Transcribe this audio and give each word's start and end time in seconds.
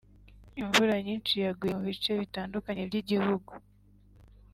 imvura 0.61 0.93
nyinshi 1.05 1.33
yaguye 1.45 1.73
mu 1.77 1.83
bice 1.89 2.11
bitandukanye 2.21 2.81
by’igihugu 2.89 3.51